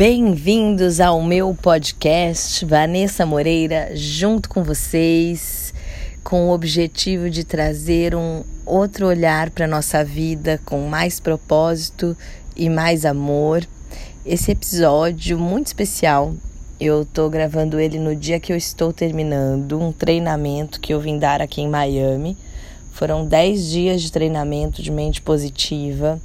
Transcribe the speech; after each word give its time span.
Bem-vindos 0.00 0.98
ao 0.98 1.22
meu 1.22 1.54
podcast, 1.54 2.64
Vanessa 2.64 3.26
Moreira, 3.26 3.90
junto 3.94 4.48
com 4.48 4.64
vocês, 4.64 5.74
com 6.24 6.48
o 6.48 6.54
objetivo 6.54 7.28
de 7.28 7.44
trazer 7.44 8.14
um 8.14 8.42
outro 8.64 9.06
olhar 9.06 9.50
para 9.50 9.66
nossa 9.66 10.02
vida 10.02 10.58
com 10.64 10.88
mais 10.88 11.20
propósito 11.20 12.16
e 12.56 12.70
mais 12.70 13.04
amor. 13.04 13.62
Esse 14.24 14.52
episódio 14.52 15.38
muito 15.38 15.66
especial, 15.66 16.32
eu 16.80 17.02
estou 17.02 17.28
gravando 17.28 17.78
ele 17.78 17.98
no 17.98 18.16
dia 18.16 18.40
que 18.40 18.54
eu 18.54 18.56
estou 18.56 18.94
terminando 18.94 19.78
um 19.78 19.92
treinamento 19.92 20.80
que 20.80 20.94
eu 20.94 21.00
vim 21.00 21.18
dar 21.18 21.42
aqui 21.42 21.60
em 21.60 21.68
Miami. 21.68 22.38
Foram 22.90 23.26
10 23.26 23.68
dias 23.68 24.00
de 24.00 24.10
treinamento 24.10 24.82
de 24.82 24.90
mente 24.90 25.20
positiva 25.20 26.18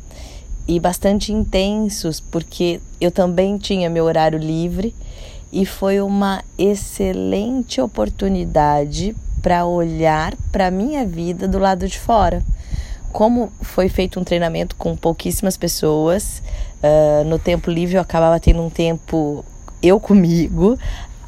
e 0.67 0.79
bastante 0.79 1.31
intensos, 1.31 2.19
porque 2.19 2.79
eu 2.99 3.11
também 3.11 3.57
tinha 3.57 3.89
meu 3.89 4.05
horário 4.05 4.39
livre 4.39 4.95
e 5.51 5.65
foi 5.65 6.01
uma 6.01 6.43
excelente 6.57 7.79
oportunidade 7.79 9.15
para 9.41 9.65
olhar 9.65 10.33
para 10.51 10.67
a 10.67 10.71
minha 10.71 11.05
vida 11.05 11.47
do 11.47 11.59
lado 11.59 11.87
de 11.87 11.99
fora. 11.99 12.43
Como 13.11 13.51
foi 13.61 13.87
feito 13.87 14.19
um 14.19 14.23
treinamento 14.23 14.75
com 14.75 14.95
pouquíssimas 14.95 15.55
pessoas, 15.55 16.41
uh, 16.83 17.23
no 17.25 17.37
tempo 17.37 17.69
livre 17.69 17.95
eu 17.95 18.01
acabava 18.01 18.39
tendo 18.39 18.61
um 18.61 18.69
tempo 18.69 19.45
eu 19.81 19.99
comigo, 19.99 20.77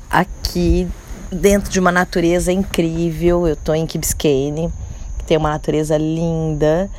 aqui 0.10 0.88
dentro 1.32 1.70
de 1.70 1.80
uma 1.80 1.92
natureza 1.92 2.52
incrível. 2.52 3.48
Eu 3.48 3.54
estou 3.54 3.76
em 3.76 3.86
Key 3.86 4.00
que 4.00 5.24
tem 5.26 5.38
uma 5.38 5.50
natureza 5.50 5.98
linda 5.98 6.90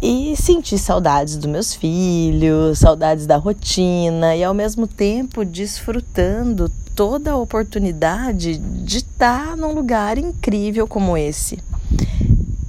e 0.00 0.34
senti 0.36 0.78
saudades 0.78 1.36
dos 1.36 1.46
meus 1.46 1.74
filhos, 1.74 2.78
saudades 2.78 3.26
da 3.26 3.36
rotina 3.36 4.36
e 4.36 4.44
ao 4.44 4.54
mesmo 4.54 4.86
tempo 4.86 5.44
desfrutando 5.44 6.70
toda 6.94 7.32
a 7.32 7.36
oportunidade 7.36 8.58
de 8.58 8.98
estar 8.98 9.56
num 9.56 9.72
lugar 9.72 10.16
incrível 10.16 10.86
como 10.86 11.16
esse. 11.16 11.58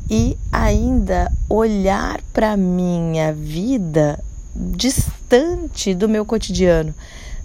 E 0.09 0.35
ainda 0.51 1.31
olhar 1.47 2.19
para 2.33 2.57
minha 2.57 3.31
vida 3.31 4.19
distante 4.55 5.93
do 5.93 6.09
meu 6.09 6.25
cotidiano, 6.25 6.95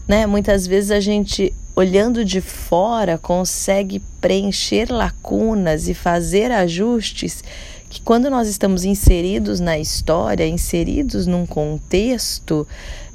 né? 0.08 0.26
Muitas 0.26 0.66
vezes 0.66 0.90
a 0.90 1.00
gente 1.00 1.54
olhando 1.76 2.24
de 2.24 2.40
fora 2.40 3.18
consegue 3.18 4.00
preencher 4.20 4.90
lacunas 4.90 5.88
e 5.88 5.94
fazer 5.94 6.50
ajustes 6.52 7.42
que 7.94 8.02
quando 8.02 8.28
nós 8.28 8.48
estamos 8.48 8.84
inseridos 8.84 9.60
na 9.60 9.78
história, 9.78 10.44
inseridos 10.44 11.28
num 11.28 11.46
contexto, 11.46 12.66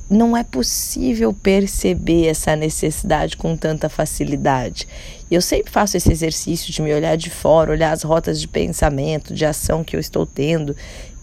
não 0.09 0.37
é 0.37 0.41
possível 0.41 1.33
perceber 1.33 2.27
essa 2.27 2.55
necessidade 2.55 3.35
com 3.35 3.57
tanta 3.57 3.89
facilidade. 3.89 4.87
Eu 5.29 5.41
sempre 5.41 5.69
faço 5.69 5.97
esse 5.97 6.09
exercício 6.09 6.71
de 6.71 6.81
me 6.81 6.93
olhar 6.93 7.17
de 7.17 7.29
fora, 7.29 7.71
olhar 7.71 7.91
as 7.91 8.03
rotas 8.03 8.39
de 8.39 8.47
pensamento, 8.47 9.33
de 9.33 9.45
ação 9.45 9.83
que 9.83 9.97
eu 9.97 9.99
estou 9.99 10.25
tendo 10.25 10.73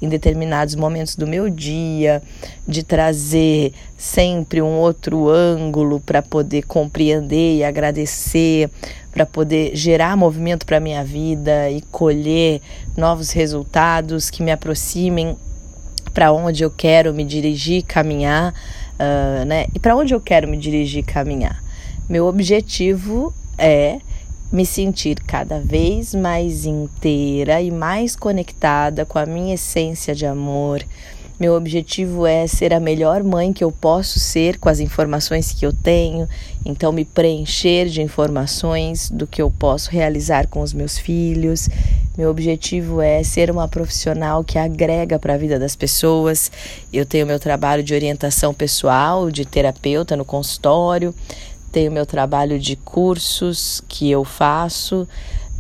em 0.01 0.09
determinados 0.09 0.75
momentos 0.75 1.17
do 1.17 1.27
meu 1.27 1.49
dia, 1.49 2.23
de 2.67 2.83
trazer 2.83 3.73
sempre 3.97 4.61
um 4.61 4.79
outro 4.79 5.29
ângulo 5.29 6.01
para 6.01 6.23
poder 6.23 6.63
compreender 6.63 7.57
e 7.57 7.65
agradecer, 7.65 8.71
para 9.13 9.25
poder 9.25 9.75
gerar 9.75 10.17
movimento 10.17 10.67
para 10.67 10.79
minha 10.79 11.03
vida 11.03 11.71
e 11.71 11.81
colher 11.91 12.61
novos 12.97 13.31
resultados 13.31 14.29
que 14.29 14.43
me 14.43 14.51
aproximem 14.51 15.37
para 16.13 16.33
onde 16.33 16.65
eu 16.65 16.71
quero 16.71 17.13
me 17.13 17.25
dirigir, 17.25 17.83
caminhar, 17.83 18.55
uh, 18.95 19.45
né? 19.45 19.67
E 19.75 19.79
para 19.79 19.95
onde 19.95 20.15
eu 20.15 20.21
quero 20.21 20.49
me 20.49 20.57
dirigir, 20.57 21.05
caminhar. 21.05 21.63
Meu 22.09 22.27
objetivo 22.27 23.35
é 23.59 23.99
me 24.53 24.65
sentir 24.65 25.21
cada 25.21 25.61
vez 25.61 26.15
mais 26.15 26.65
inteira 26.65 27.61
e 27.61 27.71
mais 27.71 28.15
conectada 28.15 29.05
com 29.05 29.19
a 29.19 29.27
minha 29.27 29.55
essência 29.55 30.15
de 30.15 30.25
amor, 30.27 30.85
meu 31.39 31.55
objetivo 31.55 32.25
é 32.25 32.47
ser 32.47 32.73
a 32.73 32.81
melhor 32.81 33.23
mãe 33.23 33.53
que 33.53 33.63
eu 33.63 33.71
posso 33.71 34.19
ser 34.19 34.59
com 34.59 34.71
as 34.71 34.81
informações 34.81 35.53
que 35.53 35.67
eu 35.67 35.73
tenho, 35.73 36.27
então 36.65 36.91
me 36.91 37.05
preencher 37.05 37.91
de 37.91 38.01
informações 38.01 39.11
do 39.11 39.27
que 39.27 39.43
eu 39.43 39.51
posso 39.51 39.91
realizar 39.91 40.47
com 40.47 40.63
os 40.63 40.73
meus 40.73 40.97
filhos. 40.97 41.69
Meu 42.17 42.31
objetivo 42.31 43.03
é 43.03 43.23
ser 43.23 43.51
uma 43.51 43.69
profissional 43.69 44.43
que 44.43 44.59
agrega 44.59 45.19
para 45.19 45.35
a 45.35 45.37
vida 45.37 45.59
das 45.59 45.77
pessoas. 45.77 46.51
Eu 46.91 47.05
tenho 47.05 47.27
meu 47.27 47.39
trabalho 47.39 47.83
de 47.83 47.93
orientação 47.93 48.55
pessoal, 48.55 49.31
de 49.31 49.45
terapeuta 49.45 50.17
no 50.17 50.25
consultório, 50.25 51.15
tenho 51.77 51.93
meu 51.93 52.07
trabalho 52.07 52.59
de 52.59 52.75
cursos 52.75 53.83
que 53.87 54.11
eu 54.11 54.25
faço, 54.25 55.07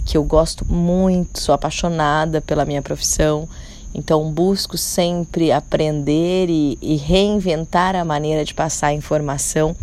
que 0.06 0.16
eu 0.16 0.24
gosto 0.24 0.64
muito, 0.64 1.38
sou 1.38 1.54
apaixonada 1.54 2.40
pela 2.40 2.64
minha 2.64 2.80
profissão. 2.80 3.46
Então, 3.94 4.32
busco 4.32 4.78
sempre 4.78 5.52
aprender 5.52 6.48
e, 6.48 6.78
e 6.80 6.96
reinventar 6.96 7.94
a 7.94 8.02
maneira 8.02 8.46
de 8.46 8.54
passar 8.54 8.86
a 8.86 8.92
informação 8.94 9.76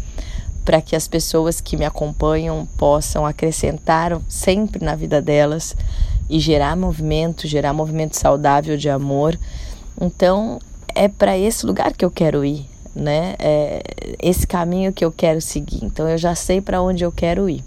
para 0.66 0.82
que 0.82 0.96
as 0.96 1.08
pessoas 1.08 1.62
que 1.62 1.78
me 1.78 1.86
acompanham 1.86 2.68
possam 2.80 3.28
acrescentar 3.28 4.20
sempre 4.28 4.84
na 4.84 4.96
vida 4.96 5.22
delas 5.22 5.76
e 6.28 6.40
gerar 6.40 6.76
movimento, 6.76 7.48
gerar 7.48 7.74
movimento 7.74 8.18
saudável 8.18 8.76
de 8.76 8.90
amor. 8.90 9.38
Então, 10.02 10.58
é 10.96 11.08
para 11.08 11.38
esse 11.38 11.64
lugar 11.64 11.94
que 11.94 12.04
eu 12.04 12.10
quero 12.10 12.44
ir, 12.44 12.68
né? 12.96 13.36
É 13.40 13.82
esse 14.22 14.46
caminho 14.46 14.94
que 14.94 15.04
eu 15.04 15.12
quero 15.12 15.42
seguir. 15.42 15.84
Então, 15.84 16.08
eu 16.08 16.18
já 16.18 16.36
sei 16.36 16.62
para 16.62 16.82
onde 16.82 17.04
eu 17.04 17.12
quero 17.12 17.50
ir. 17.50 17.64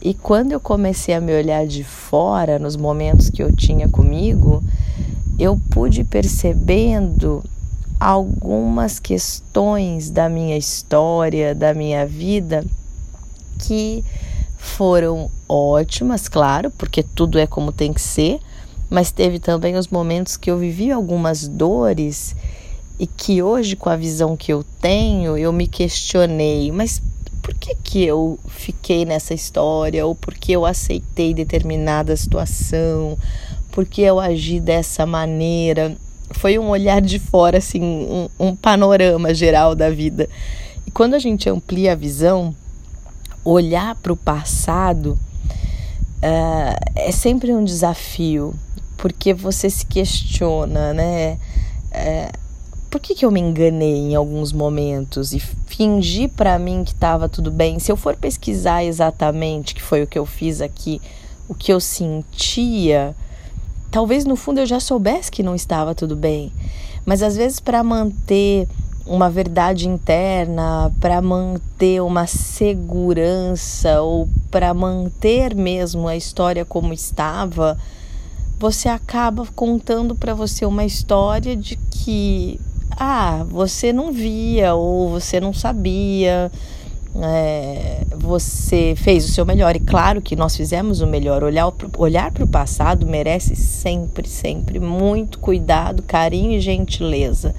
E 0.00 0.14
quando 0.14 0.52
eu 0.52 0.60
comecei 0.60 1.14
a 1.14 1.20
me 1.20 1.36
olhar 1.36 1.66
de 1.66 1.82
fora, 1.82 2.58
nos 2.58 2.76
momentos 2.76 3.30
que 3.30 3.42
eu 3.42 3.54
tinha 3.54 3.88
comigo, 3.88 4.62
eu 5.38 5.60
pude 5.70 6.04
percebendo 6.04 7.42
algumas 7.98 9.00
questões 9.00 10.08
da 10.08 10.28
minha 10.28 10.56
história, 10.56 11.54
da 11.54 11.74
minha 11.74 12.06
vida, 12.06 12.64
que 13.58 14.04
foram 14.56 15.30
ótimas, 15.48 16.28
claro, 16.28 16.70
porque 16.70 17.02
tudo 17.02 17.38
é 17.38 17.46
como 17.46 17.72
tem 17.72 17.92
que 17.92 18.00
ser, 18.00 18.38
mas 18.88 19.10
teve 19.10 19.38
também 19.38 19.76
os 19.76 19.88
momentos 19.88 20.36
que 20.36 20.50
eu 20.50 20.58
vivi 20.58 20.92
algumas 20.92 21.48
dores 21.48 22.36
e 22.98 23.06
que 23.06 23.42
hoje, 23.42 23.76
com 23.76 23.88
a 23.88 23.96
visão 23.96 24.36
que 24.36 24.52
eu 24.52 24.64
tenho, 24.80 25.36
eu 25.36 25.52
me 25.52 25.66
questionei, 25.66 26.72
mas 26.72 27.00
por 27.42 27.54
que, 27.54 27.74
que 27.74 28.04
eu 28.04 28.38
fiquei 28.48 29.04
nessa 29.04 29.32
história? 29.32 30.04
Ou 30.04 30.14
por 30.14 30.34
que 30.34 30.52
eu 30.52 30.66
aceitei 30.66 31.32
determinada 31.32 32.16
situação? 32.16 33.16
porque 33.78 34.02
eu 34.02 34.18
agi 34.18 34.58
dessa 34.58 35.06
maneira. 35.06 35.96
Foi 36.32 36.58
um 36.58 36.68
olhar 36.68 37.00
de 37.00 37.20
fora, 37.20 37.58
assim, 37.58 37.80
um, 37.80 38.28
um 38.36 38.56
panorama 38.56 39.32
geral 39.32 39.72
da 39.72 39.88
vida. 39.88 40.28
E 40.84 40.90
quando 40.90 41.14
a 41.14 41.18
gente 41.20 41.48
amplia 41.48 41.92
a 41.92 41.94
visão, 41.94 42.52
olhar 43.44 43.94
para 43.94 44.12
o 44.12 44.16
passado 44.16 45.18
uh, 46.16 46.90
é 46.96 47.12
sempre 47.12 47.54
um 47.54 47.62
desafio, 47.62 48.52
porque 48.96 49.32
você 49.32 49.70
se 49.70 49.86
questiona, 49.86 50.92
né? 50.92 51.38
Uh, 51.92 52.47
por 52.90 53.00
que, 53.00 53.14
que 53.14 53.24
eu 53.24 53.30
me 53.30 53.40
enganei 53.40 53.96
em 53.96 54.14
alguns 54.14 54.52
momentos 54.52 55.32
e 55.34 55.38
fingi 55.38 56.26
para 56.26 56.58
mim 56.58 56.84
que 56.84 56.92
estava 56.92 57.28
tudo 57.28 57.50
bem? 57.50 57.78
Se 57.78 57.92
eu 57.92 57.96
for 57.96 58.16
pesquisar 58.16 58.82
exatamente, 58.82 59.74
que 59.74 59.82
foi 59.82 60.02
o 60.02 60.06
que 60.06 60.18
eu 60.18 60.24
fiz 60.24 60.60
aqui, 60.60 61.00
o 61.48 61.54
que 61.54 61.72
eu 61.72 61.80
sentia, 61.80 63.14
talvez 63.90 64.24
no 64.24 64.36
fundo 64.36 64.60
eu 64.60 64.66
já 64.66 64.80
soubesse 64.80 65.30
que 65.30 65.42
não 65.42 65.54
estava 65.54 65.94
tudo 65.94 66.16
bem, 66.16 66.50
mas 67.04 67.22
às 67.22 67.36
vezes 67.36 67.60
para 67.60 67.82
manter 67.82 68.66
uma 69.06 69.30
verdade 69.30 69.88
interna, 69.88 70.92
para 71.00 71.20
manter 71.20 72.02
uma 72.02 72.26
segurança 72.26 74.00
ou 74.00 74.28
para 74.50 74.72
manter 74.72 75.54
mesmo 75.54 76.08
a 76.08 76.16
história 76.16 76.64
como 76.64 76.92
estava, 76.92 77.78
você 78.58 78.88
acaba 78.88 79.46
contando 79.54 80.14
para 80.14 80.34
você 80.34 80.66
uma 80.66 80.84
história 80.84 81.56
de 81.56 81.76
que 81.76 82.60
ah, 82.90 83.44
você 83.48 83.92
não 83.92 84.12
via 84.12 84.74
ou 84.74 85.10
você 85.10 85.40
não 85.40 85.52
sabia 85.52 86.50
é, 87.20 88.04
você 88.16 88.94
fez 88.96 89.24
o 89.24 89.28
seu 89.28 89.44
melhor. 89.44 89.74
E 89.74 89.80
claro 89.80 90.20
que 90.20 90.36
nós 90.36 90.56
fizemos 90.56 91.00
o 91.00 91.06
melhor. 91.06 91.42
Olhar, 91.42 91.72
olhar 91.96 92.30
para 92.30 92.44
o 92.44 92.48
passado 92.48 93.06
merece 93.06 93.56
sempre, 93.56 94.28
sempre 94.28 94.78
muito 94.78 95.38
cuidado, 95.38 96.02
carinho 96.02 96.52
e 96.52 96.60
gentileza. 96.60 97.54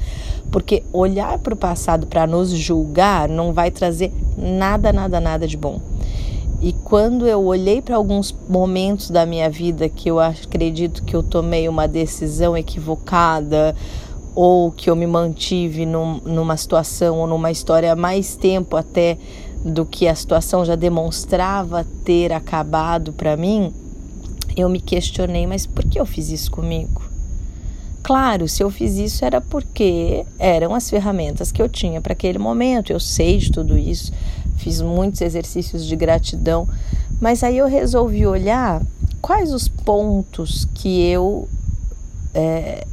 Porque 0.51 0.83
olhar 0.91 1.37
para 1.39 1.53
o 1.53 1.57
passado 1.57 2.07
para 2.07 2.25
nos 2.25 2.49
julgar 2.49 3.27
não 3.29 3.53
vai 3.53 3.69
trazer 3.69 4.11
nada, 4.37 4.91
nada, 4.93 5.19
nada 5.19 5.47
de 5.47 5.57
bom. 5.57 5.79
E 6.61 6.73
quando 6.73 7.25
eu 7.25 7.41
olhei 7.45 7.81
para 7.81 7.95
alguns 7.95 8.35
momentos 8.49 9.09
da 9.09 9.25
minha 9.25 9.49
vida 9.49 9.87
que 9.87 10.09
eu 10.09 10.19
acredito 10.19 11.03
que 11.03 11.15
eu 11.15 11.23
tomei 11.23 11.69
uma 11.69 11.87
decisão 11.87 12.57
equivocada, 12.57 13.73
ou 14.41 14.71
que 14.71 14.89
eu 14.89 14.95
me 14.95 15.06
mantive 15.06 15.86
num, 15.86 16.21
numa 16.21 16.56
situação 16.56 17.19
ou 17.19 17.27
numa 17.27 17.51
história 17.51 17.94
mais 17.94 18.38
tempo 18.38 18.77
até 18.77 19.18
do 19.65 19.86
que 19.86 20.07
a 20.07 20.15
situação 20.15 20.63
já 20.63 20.77
demonstrava 20.77 21.86
ter 22.06 22.31
acabado 22.31 23.12
para 23.12 23.36
mim, 23.36 23.74
eu 24.56 24.69
me 24.69 24.80
questionei, 24.80 25.45
mas 25.45 25.65
por 25.65 25.83
que 25.83 26.00
eu 26.00 26.06
fiz 26.06 26.30
isso 26.30 26.50
comigo? 26.51 27.01
Claro, 28.01 28.47
se 28.47 28.63
eu 28.63 28.69
fiz 28.69 28.95
isso 28.95 29.25
era 29.25 29.41
porque 29.41 30.25
eram 30.39 30.74
as 30.74 30.89
ferramentas 30.89 31.51
que 31.51 31.62
eu 31.62 31.68
tinha 31.68 32.00
para 32.00 32.13
aquele 32.13 32.39
momento. 32.39 32.94
Eu 32.94 33.00
sei 33.01 33.39
de 33.39 33.51
tudo 33.51 33.77
isso, 33.77 34.13
fiz 34.56 34.80
muitos 34.81 35.19
exercícios 35.19 35.86
de 35.86 35.97
gratidão, 35.97 36.65
mas 37.19 37.44
aí 37.44 37.57
eu 37.57 37.68
resolvi 37.68 38.25
olhar 38.25 38.81
quais 39.21 39.51
os 39.51 39.68
pontos 39.68 40.65
que 40.75 41.01
eu. 41.01 41.45
É, 42.33 42.88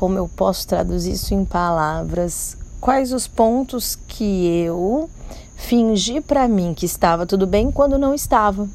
como 0.00 0.16
eu 0.16 0.26
posso 0.26 0.66
traduzir 0.66 1.12
isso 1.12 1.34
em 1.34 1.44
palavras? 1.44 2.56
Quais 2.80 3.12
os 3.12 3.28
pontos 3.28 3.98
que 4.08 4.46
eu 4.64 5.10
fingi 5.54 6.22
para 6.22 6.48
mim 6.48 6.72
que 6.72 6.86
estava 6.86 7.26
tudo 7.26 7.46
bem 7.46 7.70
quando 7.70 7.98
não 7.98 8.14
estava? 8.14 8.66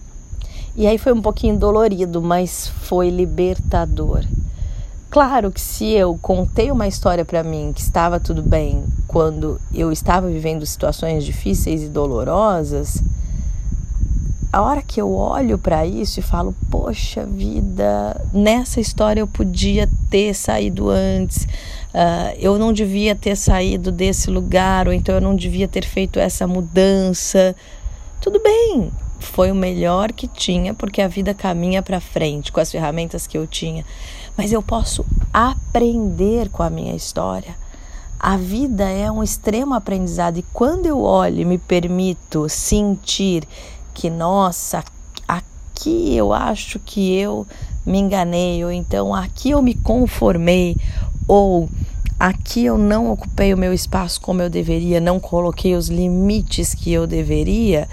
E 0.75 0.85
aí 0.85 0.99
foi 0.99 1.13
um 1.13 1.23
pouquinho 1.23 1.57
dolorido, 1.57 2.21
mas 2.21 2.67
foi 2.67 3.09
libertador. 3.09 4.23
Claro 5.09 5.51
que 5.51 5.59
se 5.59 5.89
eu 5.93 6.15
contei 6.21 6.69
uma 6.69 6.87
história 6.87 7.25
para 7.25 7.43
mim 7.43 7.71
que 7.73 7.81
estava 7.81 8.19
tudo 8.19 8.43
bem 8.43 8.83
quando 9.07 9.59
eu 9.73 9.91
estava 9.91 10.27
vivendo 10.27 10.63
situações 10.63 11.25
difíceis 11.25 11.81
e 11.81 11.89
dolorosas, 11.89 13.01
a 14.53 14.61
hora 14.61 14.83
que 14.83 15.01
eu 15.01 15.11
olho 15.11 15.57
para 15.57 15.87
isso 15.87 16.19
e 16.19 16.23
falo, 16.23 16.55
poxa 16.69 17.25
vida, 17.25 18.21
nessa 18.31 18.79
história 18.79 19.21
eu 19.21 19.27
podia 19.27 19.89
ter 20.15 20.33
saído 20.33 20.89
antes, 20.89 21.43
uh, 21.43 22.33
eu 22.39 22.57
não 22.57 22.71
devia 22.71 23.13
ter 23.13 23.35
saído 23.35 23.91
desse 23.91 24.31
lugar, 24.31 24.87
ou 24.87 24.93
então 24.93 25.13
eu 25.13 25.19
não 25.19 25.35
devia 25.35 25.67
ter 25.67 25.83
feito 25.83 26.17
essa 26.17 26.47
mudança. 26.47 27.53
Tudo 28.21 28.41
bem, 28.41 28.89
foi 29.19 29.51
o 29.51 29.55
melhor 29.55 30.13
que 30.13 30.25
tinha, 30.25 30.73
porque 30.73 31.01
a 31.01 31.09
vida 31.09 31.33
caminha 31.33 31.83
para 31.83 31.99
frente 31.99 32.49
com 32.49 32.61
as 32.61 32.71
ferramentas 32.71 33.27
que 33.27 33.37
eu 33.37 33.45
tinha. 33.45 33.83
Mas 34.37 34.53
eu 34.53 34.63
posso 34.63 35.05
aprender 35.33 36.47
com 36.47 36.63
a 36.63 36.69
minha 36.69 36.95
história. 36.95 37.53
A 38.17 38.37
vida 38.37 38.89
é 38.89 39.11
um 39.11 39.21
extremo 39.21 39.73
aprendizado 39.73 40.37
e 40.37 40.45
quando 40.53 40.85
eu 40.85 41.01
olho 41.01 41.41
e 41.41 41.45
me 41.45 41.57
permito 41.57 42.47
sentir 42.47 43.45
que, 43.93 44.09
nossa, 44.09 44.81
aqui 45.27 46.15
eu 46.15 46.31
acho 46.31 46.79
que 46.79 47.13
eu 47.17 47.45
me 47.85 47.99
enganei, 47.99 48.63
ou 48.63 48.71
então 48.71 49.13
aqui 49.13 49.51
eu 49.51 49.61
me 49.61 49.75
conformei, 49.75 50.75
ou 51.27 51.69
aqui 52.19 52.65
eu 52.65 52.77
não 52.77 53.11
ocupei 53.11 53.53
o 53.53 53.57
meu 53.57 53.73
espaço 53.73 54.19
como 54.21 54.41
eu 54.41 54.49
deveria, 54.49 54.99
não 54.99 55.19
coloquei 55.19 55.75
os 55.75 55.87
limites 55.87 56.73
que 56.73 56.91
eu 56.91 57.05
deveria, 57.05 57.87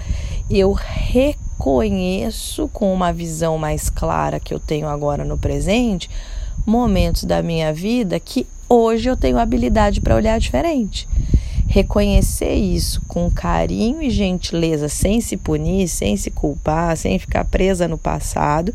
eu 0.49 0.71
reconheço 0.71 2.67
com 2.69 2.93
uma 2.93 3.13
visão 3.13 3.57
mais 3.57 3.89
clara 3.89 4.39
que 4.39 4.53
eu 4.53 4.59
tenho 4.59 4.87
agora 4.87 5.23
no 5.23 5.37
presente 5.37 6.09
momentos 6.65 7.23
da 7.25 7.41
minha 7.41 7.73
vida 7.73 8.19
que 8.19 8.47
hoje 8.69 9.09
eu 9.09 9.17
tenho 9.17 9.37
habilidade 9.37 10.01
para 10.01 10.15
olhar 10.15 10.39
diferente. 10.39 11.07
Reconhecer 11.67 12.53
isso 12.53 13.01
com 13.07 13.31
carinho 13.31 14.01
e 14.01 14.09
gentileza, 14.09 14.87
sem 14.87 15.19
se 15.19 15.35
punir, 15.35 15.87
sem 15.87 16.15
se 16.15 16.29
culpar, 16.29 16.95
sem 16.95 17.17
ficar 17.17 17.45
presa 17.45 17.87
no 17.87 17.97
passado 17.97 18.73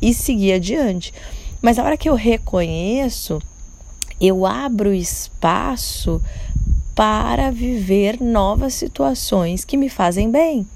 e 0.00 0.12
seguir 0.12 0.54
adiante. 0.54 1.12
Mas 1.60 1.78
a 1.78 1.84
hora 1.84 1.96
que 1.96 2.08
eu 2.08 2.14
reconheço, 2.14 3.40
eu 4.20 4.46
abro 4.46 4.92
espaço 4.92 6.22
para 6.94 7.50
viver 7.50 8.20
novas 8.20 8.74
situações 8.74 9.64
que 9.64 9.76
me 9.76 9.88
fazem 9.88 10.30
bem. 10.30 10.66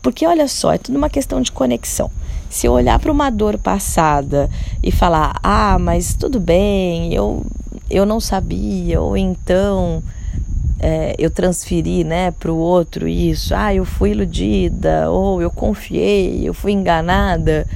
Porque 0.00 0.26
olha 0.26 0.46
só, 0.46 0.72
é 0.72 0.78
tudo 0.78 0.96
uma 0.96 1.10
questão 1.10 1.40
de 1.40 1.50
conexão. 1.50 2.10
Se 2.48 2.66
eu 2.66 2.72
olhar 2.72 2.98
para 3.00 3.10
uma 3.10 3.30
dor 3.30 3.58
passada 3.58 4.48
e 4.82 4.92
falar, 4.92 5.38
ah, 5.42 5.78
mas 5.78 6.14
tudo 6.14 6.38
bem, 6.38 7.12
eu, 7.12 7.44
eu 7.90 8.06
não 8.06 8.20
sabia, 8.20 9.00
ou 9.00 9.16
então 9.16 10.02
é, 10.78 11.14
eu 11.18 11.30
transferi 11.30 12.04
né, 12.04 12.30
para 12.30 12.52
o 12.52 12.56
outro 12.56 13.08
isso, 13.08 13.54
ah, 13.54 13.74
eu 13.74 13.84
fui 13.84 14.10
iludida, 14.10 15.10
ou 15.10 15.42
eu 15.42 15.50
confiei, 15.50 16.48
eu 16.48 16.54
fui 16.54 16.72
enganada, 16.72 17.66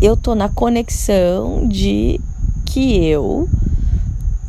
eu 0.00 0.16
tô 0.16 0.34
na 0.34 0.48
conexão 0.48 1.66
de 1.66 2.20
que 2.64 3.04
eu 3.06 3.48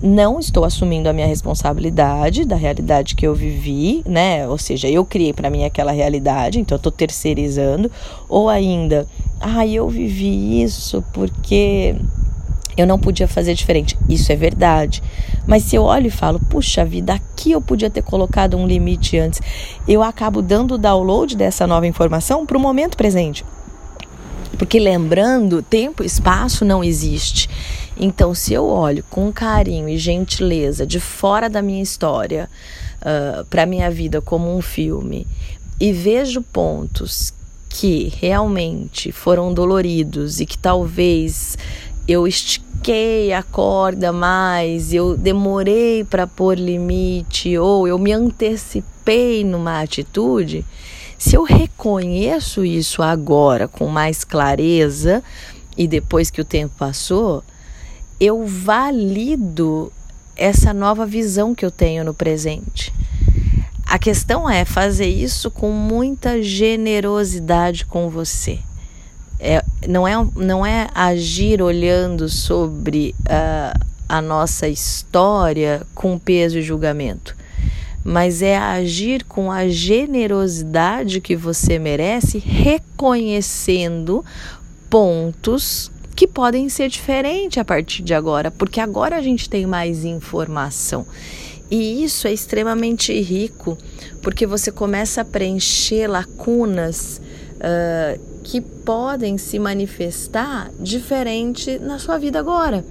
não 0.01 0.39
estou 0.39 0.63
assumindo 0.63 1.09
a 1.09 1.13
minha 1.13 1.25
responsabilidade 1.25 2.45
da 2.45 2.55
realidade 2.55 3.15
que 3.15 3.25
eu 3.25 3.33
vivi, 3.33 4.03
né? 4.05 4.47
Ou 4.47 4.57
seja, 4.57 4.87
eu 4.87 5.03
criei 5.03 5.33
para 5.33 5.49
mim 5.49 5.63
aquela 5.63 5.91
realidade, 5.91 6.59
então 6.59 6.75
eu 6.75 6.77
estou 6.77 6.91
terceirizando, 6.91 7.89
ou 8.29 8.47
ainda, 8.47 9.07
ah, 9.39 9.65
eu 9.65 9.89
vivi 9.89 10.61
isso 10.61 11.03
porque 11.13 11.95
eu 12.75 12.85
não 12.85 12.99
podia 12.99 13.27
fazer 13.27 13.55
diferente. 13.55 13.97
Isso 14.07 14.31
é 14.31 14.35
verdade. 14.35 15.01
Mas 15.47 15.63
se 15.63 15.75
eu 15.75 15.83
olho 15.83 16.07
e 16.07 16.11
falo, 16.11 16.39
puxa 16.39 16.85
vida, 16.85 17.13
aqui 17.15 17.51
eu 17.51 17.61
podia 17.61 17.89
ter 17.89 18.03
colocado 18.03 18.55
um 18.55 18.67
limite 18.67 19.17
antes, 19.17 19.41
eu 19.87 20.03
acabo 20.03 20.43
dando 20.43 20.75
o 20.75 20.77
download 20.77 21.35
dessa 21.35 21.65
nova 21.65 21.87
informação 21.87 22.45
para 22.45 22.57
o 22.57 22.61
momento 22.61 22.95
presente. 22.95 23.43
Porque 24.57 24.79
lembrando, 24.79 25.61
tempo 25.61 26.03
e 26.03 26.07
espaço 26.07 26.65
não 26.65 26.83
existe. 26.83 27.49
Então, 27.99 28.33
se 28.33 28.53
eu 28.53 28.65
olho 28.65 29.03
com 29.09 29.31
carinho 29.31 29.87
e 29.87 29.97
gentileza 29.97 30.85
de 30.85 30.99
fora 30.99 31.49
da 31.49 31.61
minha 31.61 31.81
história 31.81 32.49
uh, 33.01 33.45
para 33.45 33.65
minha 33.65 33.89
vida 33.89 34.21
como 34.21 34.55
um 34.55 34.61
filme 34.61 35.25
e 35.79 35.91
vejo 35.91 36.41
pontos 36.41 37.33
que 37.69 38.11
realmente 38.19 39.11
foram 39.11 39.53
doloridos 39.53 40.39
e 40.39 40.45
que 40.45 40.57
talvez 40.57 41.57
eu 42.07 42.27
estiquei 42.27 43.33
a 43.33 43.43
corda 43.43 44.11
mais, 44.11 44.93
eu 44.93 45.17
demorei 45.17 46.03
para 46.03 46.25
pôr 46.25 46.57
limite 46.57 47.57
ou 47.57 47.87
eu 47.87 47.99
me 47.99 48.13
antecipei 48.13 49.43
numa 49.43 49.81
atitude, 49.81 50.65
se 51.17 51.35
eu 51.35 51.43
reconheço 51.43 52.63
isso 52.63 53.01
agora 53.01 53.67
com 53.67 53.87
mais 53.87 54.23
clareza 54.23 55.23
e 55.75 55.87
depois 55.87 56.29
que 56.29 56.41
o 56.41 56.45
tempo 56.45 56.73
passou, 56.77 57.43
eu 58.19 58.45
valido 58.45 59.91
essa 60.35 60.73
nova 60.73 61.05
visão 61.05 61.55
que 61.55 61.65
eu 61.65 61.71
tenho 61.71 62.03
no 62.03 62.13
presente. 62.13 62.93
A 63.85 63.97
questão 63.97 64.49
é 64.49 64.65
fazer 64.65 65.07
isso 65.07 65.49
com 65.49 65.71
muita 65.71 66.41
generosidade 66.43 67.85
com 67.85 68.09
você. 68.09 68.59
É, 69.39 69.63
não, 69.87 70.07
é, 70.07 70.13
não 70.35 70.65
é 70.65 70.89
agir 70.93 71.61
olhando 71.61 72.27
sobre 72.27 73.15
uh, 73.21 73.79
a 74.09 74.21
nossa 74.21 74.67
história 74.67 75.83
com 75.93 76.17
peso 76.17 76.57
e 76.57 76.61
julgamento, 76.61 77.36
mas 78.07 78.41
é 78.41 78.57
agir 78.57 79.25
com 79.25 79.51
a 79.51 79.67
generosidade 79.67 81.19
que 81.19 81.35
você 81.35 81.77
merece, 81.77 82.37
reconhecendo 82.37 84.23
pontos 84.89 85.91
que 86.15 86.25
podem 86.25 86.69
ser 86.69 86.87
diferentes 86.87 87.57
a 87.57 87.65
partir 87.65 88.01
de 88.03 88.13
agora, 88.13 88.49
porque 88.49 88.79
agora 88.79 89.17
a 89.17 89.21
gente 89.21 89.49
tem 89.49 89.65
mais 89.65 90.05
informação. 90.05 91.05
E 91.69 92.01
isso 92.01 92.29
é 92.29 92.33
extremamente 92.33 93.11
rico, 93.19 93.77
porque 94.21 94.47
você 94.47 94.71
começa 94.71 95.19
a 95.19 95.25
preencher 95.25 96.07
lacunas 96.07 97.19
uh, 97.55 98.41
que 98.41 98.61
podem 98.61 99.37
se 99.37 99.59
manifestar 99.59 100.71
diferente 100.79 101.77
na 101.77 101.99
sua 101.99 102.17
vida 102.17 102.39
agora. 102.39 102.85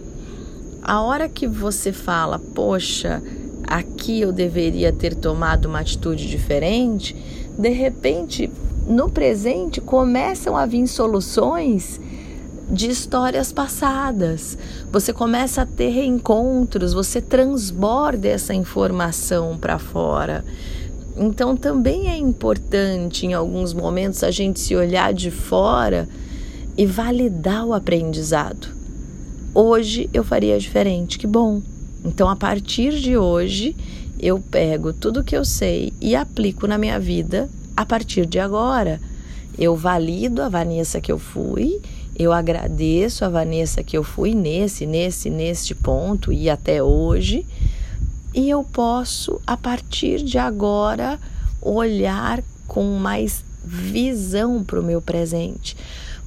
A 0.83 1.01
hora 1.01 1.27
que 1.27 1.47
você 1.47 1.91
fala, 1.91 2.39
poxa, 2.39 3.23
aqui 3.67 4.21
eu 4.21 4.33
deveria 4.33 4.93
ter 4.93 5.15
tomado 5.15 5.67
uma 5.67 5.81
atitude 5.81 6.29
diferente, 6.29 7.17
de 7.59 7.71
repente, 7.71 8.51
no 8.87 9.11
presente, 9.11 9.81
começam 9.81 10.57
a 10.57 10.65
vir 10.65 10.87
soluções 10.87 12.01
de 12.71 12.89
histórias 12.89 13.53
passadas. 13.53 14.59
Você 14.91 15.13
começa 15.13 15.63
a 15.63 15.67
ter 15.67 15.89
reencontros, 15.89 16.93
você 16.93 17.21
transborda 17.21 18.29
essa 18.29 18.55
informação 18.55 19.57
para 19.59 19.79
fora. 19.79 20.45
Então 21.17 21.57
também 21.57 22.09
é 22.09 22.17
importante 22.17 23.27
em 23.27 23.33
alguns 23.33 23.73
momentos 23.73 24.23
a 24.23 24.31
gente 24.31 24.61
se 24.61 24.77
olhar 24.77 25.15
de 25.15 25.31
fora 25.31 26.09
e 26.77 26.85
validar 26.85 27.65
o 27.65 27.73
aprendizado. 27.73 28.69
Hoje 29.55 30.11
eu 30.13 30.23
faria 30.23 30.59
diferente, 30.59 31.19
que 31.19 31.27
bom. 31.27 31.63
Então 32.05 32.29
a 32.29 32.37
partir 32.37 32.99
de 33.01 33.17
hoje 33.17 33.77
eu 34.19 34.41
pego 34.41 34.93
tudo 34.93 35.25
que 35.25 35.37
eu 35.37 35.45
sei 35.45 35.93
e 36.01 36.15
aplico 36.15 36.67
na 36.67 36.79
minha 36.79 36.99
vida 36.99 37.49
a 37.77 37.85
partir 37.85 38.27
de 38.27 38.39
agora. 38.39 39.01
Eu 39.59 39.75
valido 39.77 40.43
a 40.43 40.49
Vanessa 40.49 41.01
que 41.01 41.11
eu 41.11 41.19
fui 41.19 41.81
Eu 42.19 42.33
agradeço 42.33 43.25
a 43.25 43.29
Vanessa 43.29 43.83
que 43.83 43.97
eu 43.97 44.03
fui 44.03 44.35
nesse, 44.35 44.87
nesse, 44.87 45.29
neste 45.29 45.75
ponto 45.75 46.33
e 46.33 46.49
até 46.49 46.83
hoje. 46.83 47.47
E 48.35 48.49
eu 48.49 48.65
posso, 48.65 49.41
a 49.47 49.57
partir 49.57 50.23
de 50.23 50.39
agora, 50.39 51.19
olhar 51.61 52.43
com 52.67 52.99
mais 52.99 53.45
visão 53.63 54.65
para 54.65 54.81
o 54.81 54.83
meu 54.83 55.03
presente. 55.03 55.77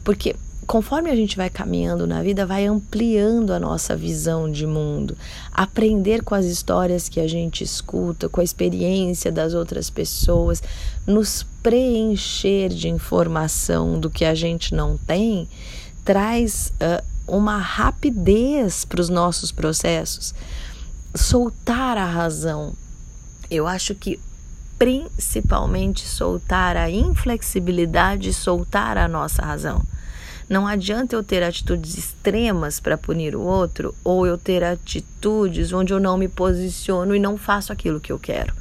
Porque 0.04 0.36
conforme 0.70 1.10
a 1.10 1.16
gente 1.16 1.36
vai 1.36 1.50
caminhando 1.50 2.06
na 2.06 2.22
vida, 2.22 2.46
vai 2.46 2.68
ampliando 2.68 3.54
a 3.54 3.60
nossa 3.60 3.96
visão 3.96 4.52
de 4.52 4.68
mundo. 4.68 5.18
Aprender 5.52 6.22
com 6.22 6.36
as 6.36 6.46
histórias 6.46 7.10
que 7.10 7.20
a 7.20 7.28
gente 7.28 7.64
escuta, 7.64 8.30
com 8.30 8.40
a 8.40 8.44
experiência 8.44 9.32
das 9.32 9.56
outras 9.56 9.90
pessoas, 9.90 10.62
nos 11.08 11.44
preencher 11.64 12.70
de 12.70 12.88
informação 12.88 14.00
do 14.00 14.12
que 14.12 14.24
a 14.24 14.36
gente 14.36 14.76
não 14.76 14.96
tem, 14.96 15.50
traz 16.06 16.72
uh, 16.76 17.04
uma 17.28 17.58
rapidez 17.58 18.86
para 18.86 19.02
os 19.02 19.10
nossos 19.10 19.52
processos. 19.52 20.36
Soltar 21.16 21.98
a 21.98 22.06
razão. 22.06 22.76
Eu 23.50 23.66
acho 23.66 23.96
que 23.96 24.20
principalmente 24.78 26.08
soltar 26.08 26.78
a 26.78 26.92
inflexibilidade, 26.92 28.32
soltar 28.36 29.00
a 29.00 29.08
nossa 29.08 29.42
razão. 29.42 29.82
Não 30.50 30.66
adianta 30.66 31.16
eu 31.16 31.24
ter 31.24 31.44
atitudes 31.44 31.96
extremas 31.96 32.80
para 32.80 32.98
punir 32.98 33.36
o 33.36 33.42
outro 33.42 33.94
ou 34.04 34.26
eu 34.26 34.36
ter 34.36 34.64
atitudes 34.64 35.72
onde 35.72 35.94
eu 35.94 36.00
não 36.00 36.18
me 36.18 36.28
posiciono 36.28 37.16
e 37.16 37.20
não 37.20 37.38
faço 37.38 37.72
aquilo 37.72 38.00
que 38.00 38.12
eu 38.12 38.18
quero. 38.18 38.52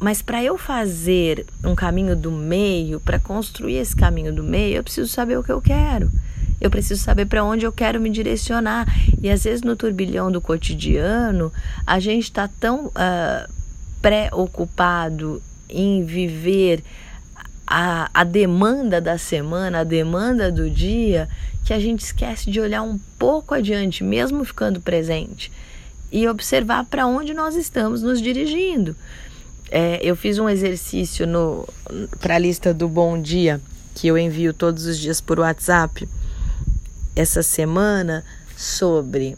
Mas 0.00 0.20
para 0.20 0.42
eu 0.42 0.58
fazer 0.58 1.46
um 1.62 1.76
caminho 1.76 2.16
do 2.16 2.30
meio, 2.32 2.98
para 2.98 3.20
construir 3.20 3.76
esse 3.76 3.94
caminho 3.94 4.34
do 4.34 4.42
meio, 4.42 4.76
eu 4.76 4.82
preciso 4.82 5.08
saber 5.08 5.38
o 5.38 5.44
que 5.44 5.52
eu 5.52 5.62
quero. 5.62 6.10
Eu 6.60 6.70
preciso 6.70 7.02
saber 7.02 7.26
para 7.26 7.44
onde 7.44 7.64
eu 7.64 7.72
quero 7.72 8.00
me 8.00 8.10
direcionar. 8.10 8.86
E 9.22 9.30
às 9.30 9.44
vezes 9.44 9.62
no 9.62 9.76
turbilhão 9.76 10.30
do 10.30 10.40
cotidiano, 10.40 11.52
a 11.86 12.00
gente 12.00 12.24
está 12.24 12.48
tão 12.48 12.86
uh, 12.86 13.52
preocupado 14.02 15.40
em 15.68 16.04
viver 16.04 16.82
a, 17.66 18.10
a 18.12 18.24
demanda 18.24 19.00
da 19.00 19.16
semana, 19.16 19.80
a 19.80 19.84
demanda 19.84 20.50
do 20.50 20.68
dia, 20.68 21.28
que 21.64 21.72
a 21.72 21.78
gente 21.78 22.00
esquece 22.00 22.50
de 22.50 22.60
olhar 22.60 22.82
um 22.82 22.98
pouco 23.18 23.54
adiante, 23.54 24.04
mesmo 24.04 24.44
ficando 24.44 24.80
presente, 24.80 25.50
e 26.12 26.28
observar 26.28 26.84
para 26.84 27.06
onde 27.06 27.32
nós 27.32 27.56
estamos 27.56 28.02
nos 28.02 28.20
dirigindo. 28.20 28.94
É, 29.70 29.98
eu 30.02 30.14
fiz 30.14 30.38
um 30.38 30.48
exercício 30.48 31.26
para 32.20 32.36
a 32.36 32.38
lista 32.38 32.74
do 32.74 32.88
Bom 32.88 33.20
Dia, 33.20 33.60
que 33.94 34.06
eu 34.06 34.18
envio 34.18 34.52
todos 34.52 34.86
os 34.86 34.98
dias 34.98 35.20
por 35.20 35.40
WhatsApp, 35.40 36.08
essa 37.16 37.42
semana, 37.42 38.24
sobre 38.56 39.36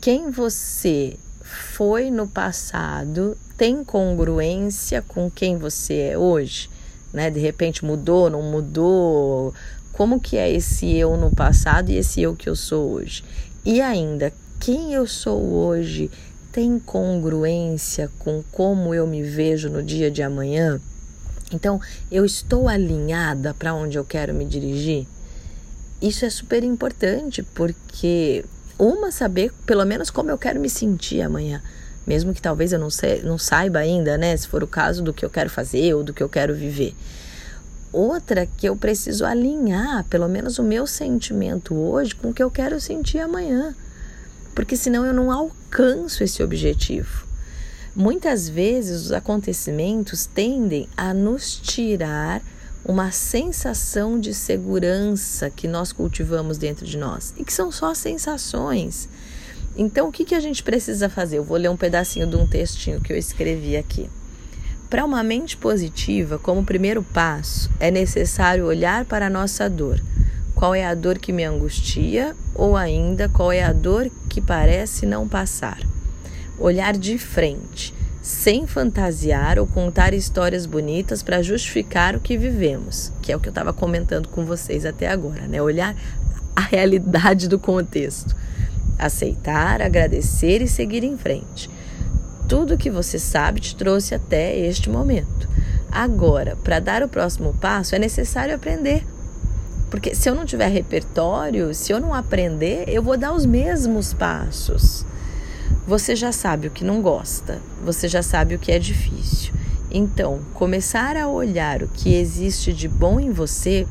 quem 0.00 0.30
você 0.30 1.16
foi 1.42 2.10
no 2.10 2.26
passado 2.26 3.36
tem 3.56 3.84
congruência 3.84 5.02
com 5.06 5.30
quem 5.30 5.56
você 5.56 5.94
é 5.94 6.18
hoje 6.18 6.68
né? 7.12 7.30
De 7.30 7.40
repente 7.40 7.84
mudou, 7.84 8.30
não 8.30 8.42
mudou? 8.42 9.54
Como 9.92 10.20
que 10.20 10.36
é 10.36 10.50
esse 10.50 10.94
eu 10.94 11.16
no 11.16 11.30
passado 11.30 11.90
e 11.90 11.96
esse 11.96 12.20
eu 12.20 12.36
que 12.36 12.48
eu 12.48 12.54
sou 12.54 12.92
hoje? 12.92 13.24
E 13.64 13.80
ainda, 13.80 14.32
quem 14.60 14.92
eu 14.92 15.06
sou 15.06 15.42
hoje 15.42 16.10
tem 16.52 16.78
congruência 16.78 18.10
com 18.18 18.42
como 18.52 18.94
eu 18.94 19.06
me 19.06 19.22
vejo 19.22 19.68
no 19.68 19.82
dia 19.82 20.10
de 20.10 20.22
amanhã? 20.22 20.80
Então, 21.52 21.80
eu 22.10 22.24
estou 22.24 22.68
alinhada 22.68 23.54
para 23.54 23.72
onde 23.72 23.96
eu 23.96 24.04
quero 24.04 24.34
me 24.34 24.44
dirigir? 24.44 25.06
Isso 26.02 26.24
é 26.24 26.30
super 26.30 26.62
importante 26.62 27.42
porque 27.42 28.44
uma 28.78 29.10
saber 29.10 29.52
pelo 29.64 29.84
menos 29.84 30.10
como 30.10 30.30
eu 30.30 30.36
quero 30.36 30.60
me 30.60 30.68
sentir 30.68 31.22
amanhã 31.22 31.62
mesmo 32.06 32.32
que 32.32 32.40
talvez 32.40 32.72
eu 32.72 32.78
não, 32.78 32.90
sei, 32.90 33.22
não 33.22 33.36
saiba 33.36 33.80
ainda, 33.80 34.16
né, 34.16 34.36
se 34.36 34.46
for 34.46 34.62
o 34.62 34.66
caso 34.66 35.02
do 35.02 35.12
que 35.12 35.24
eu 35.24 35.30
quero 35.30 35.50
fazer 35.50 35.94
ou 35.94 36.04
do 36.04 36.12
que 36.14 36.22
eu 36.22 36.28
quero 36.28 36.54
viver. 36.54 36.94
Outra 37.92 38.46
que 38.46 38.68
eu 38.68 38.76
preciso 38.76 39.24
alinhar, 39.24 40.04
pelo 40.04 40.28
menos 40.28 40.58
o 40.58 40.62
meu 40.62 40.86
sentimento 40.86 41.74
hoje, 41.74 42.14
com 42.14 42.30
o 42.30 42.34
que 42.34 42.42
eu 42.42 42.50
quero 42.50 42.80
sentir 42.80 43.18
amanhã, 43.18 43.74
porque 44.54 44.76
senão 44.76 45.04
eu 45.04 45.12
não 45.12 45.30
alcanço 45.30 46.22
esse 46.22 46.42
objetivo. 46.42 47.26
Muitas 47.94 48.48
vezes 48.48 49.06
os 49.06 49.12
acontecimentos 49.12 50.26
tendem 50.26 50.86
a 50.96 51.14
nos 51.14 51.56
tirar 51.56 52.42
uma 52.84 53.10
sensação 53.10 54.20
de 54.20 54.32
segurança 54.32 55.50
que 55.50 55.66
nós 55.66 55.92
cultivamos 55.92 56.56
dentro 56.56 56.86
de 56.86 56.96
nós 56.96 57.34
e 57.36 57.44
que 57.44 57.52
são 57.52 57.72
só 57.72 57.94
sensações. 57.94 59.08
Então, 59.78 60.08
o 60.08 60.12
que, 60.12 60.24
que 60.24 60.34
a 60.34 60.40
gente 60.40 60.62
precisa 60.62 61.08
fazer? 61.08 61.36
Eu 61.36 61.44
vou 61.44 61.58
ler 61.58 61.68
um 61.68 61.76
pedacinho 61.76 62.26
de 62.26 62.34
um 62.34 62.46
textinho 62.46 63.00
que 63.00 63.12
eu 63.12 63.16
escrevi 63.16 63.76
aqui. 63.76 64.08
Para 64.88 65.04
uma 65.04 65.22
mente 65.22 65.54
positiva, 65.56 66.38
como 66.38 66.64
primeiro 66.64 67.02
passo, 67.02 67.70
é 67.78 67.90
necessário 67.90 68.64
olhar 68.64 69.04
para 69.04 69.26
a 69.26 69.30
nossa 69.30 69.68
dor. 69.68 70.00
Qual 70.54 70.74
é 70.74 70.86
a 70.86 70.94
dor 70.94 71.18
que 71.18 71.32
me 71.32 71.44
angustia 71.44 72.34
ou 72.54 72.74
ainda 72.74 73.28
qual 73.28 73.52
é 73.52 73.62
a 73.62 73.72
dor 73.72 74.10
que 74.30 74.40
parece 74.40 75.04
não 75.04 75.28
passar? 75.28 75.78
Olhar 76.58 76.96
de 76.96 77.18
frente, 77.18 77.92
sem 78.22 78.66
fantasiar 78.66 79.58
ou 79.58 79.66
contar 79.66 80.14
histórias 80.14 80.64
bonitas 80.64 81.22
para 81.22 81.42
justificar 81.42 82.16
o 82.16 82.20
que 82.20 82.38
vivemos, 82.38 83.12
que 83.20 83.30
é 83.30 83.36
o 83.36 83.40
que 83.40 83.48
eu 83.48 83.50
estava 83.50 83.74
comentando 83.74 84.28
com 84.28 84.46
vocês 84.46 84.86
até 84.86 85.08
agora, 85.08 85.46
né? 85.46 85.60
Olhar 85.60 85.94
a 86.54 86.62
realidade 86.62 87.46
do 87.46 87.58
contexto 87.58 88.34
aceitar, 88.98 89.82
agradecer 89.82 90.62
e 90.62 90.68
seguir 90.68 91.04
em 91.04 91.16
frente. 91.16 91.70
Tudo 92.48 92.78
que 92.78 92.90
você 92.90 93.18
sabe 93.18 93.60
te 93.60 93.74
trouxe 93.74 94.14
até 94.14 94.56
este 94.56 94.88
momento. 94.88 95.48
Agora, 95.90 96.56
para 96.62 96.78
dar 96.78 97.02
o 97.02 97.08
próximo 97.08 97.54
passo, 97.60 97.94
é 97.94 97.98
necessário 97.98 98.54
aprender. 98.54 99.04
Porque 99.90 100.14
se 100.14 100.28
eu 100.28 100.34
não 100.34 100.44
tiver 100.44 100.68
repertório, 100.68 101.74
se 101.74 101.92
eu 101.92 102.00
não 102.00 102.12
aprender, 102.12 102.84
eu 102.88 103.02
vou 103.02 103.16
dar 103.16 103.32
os 103.32 103.46
mesmos 103.46 104.12
passos. 104.12 105.04
Você 105.86 106.16
já 106.16 106.32
sabe 106.32 106.66
o 106.66 106.70
que 106.70 106.84
não 106.84 107.00
gosta, 107.00 107.60
você 107.84 108.08
já 108.08 108.22
sabe 108.22 108.54
o 108.54 108.58
que 108.58 108.72
é 108.72 108.78
difícil. 108.78 109.54
Então, 109.90 110.40
começar 110.52 111.16
a 111.16 111.28
olhar 111.28 111.82
o 111.82 111.88
que 111.88 112.14
existe 112.14 112.72
de 112.72 112.88
bom 112.88 113.20
em 113.20 113.30
você 113.30 113.86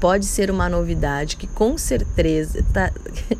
pode 0.00 0.24
ser 0.24 0.50
uma 0.50 0.68
novidade 0.68 1.36
que 1.36 1.46
com 1.46 1.76
certeza 1.76 2.64
tá 2.72 2.90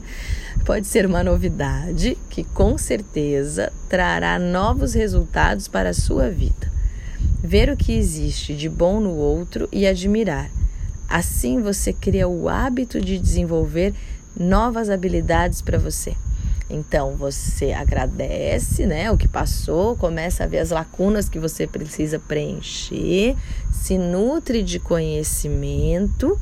pode 0.64 0.87
ser 0.87 1.07
uma 1.07 1.23
novidade 1.23 2.17
que 2.29 2.45
com 2.45 2.76
certeza 2.79 3.73
trará 3.88 4.38
novos 4.38 4.95
resultados 4.95 5.69
para 5.69 5.90
a 5.90 5.95
sua 5.95 6.31
vida. 6.31 6.71
Ver 7.43 7.71
o 7.71 7.76
que 7.76 7.93
existe 7.93 8.55
de 8.55 8.69
bom 8.69 9.00
no 9.00 9.11
outro 9.11 9.69
e 9.73 9.87
admirar. 9.87 10.50
Assim 11.09 11.61
você 11.61 11.93
cria 11.93 12.29
o 12.29 12.49
hábito 12.49 13.00
de 13.00 13.19
desenvolver 13.19 13.95
novas 14.38 14.90
habilidades 14.90 15.61
para 15.61 15.79
você. 15.79 16.14
Então 16.69 17.17
você 17.17 17.73
agradece, 17.73 18.87
né, 18.87 19.11
o 19.11 19.17
que 19.17 19.26
passou, 19.26 19.97
começa 19.97 20.45
a 20.45 20.47
ver 20.47 20.59
as 20.59 20.71
lacunas 20.71 21.29
que 21.29 21.40
você 21.40 21.67
precisa 21.67 22.21
preencher, 22.21 23.35
se 23.73 23.99
nutre 23.99 24.62
de 24.62 24.79
conhecimento 24.79 26.38